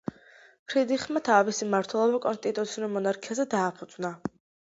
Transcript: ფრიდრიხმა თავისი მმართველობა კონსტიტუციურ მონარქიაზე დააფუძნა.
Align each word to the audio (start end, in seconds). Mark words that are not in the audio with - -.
ფრიდრიხმა 0.71 1.21
თავისი 1.27 1.67
მმართველობა 1.67 2.21
კონსტიტუციურ 2.23 2.89
მონარქიაზე 2.97 3.47
დააფუძნა. 3.55 4.13